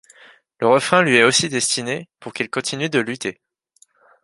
[0.57, 3.39] Le refrain lui est aussi destiné, pour qu'il continue de lutter.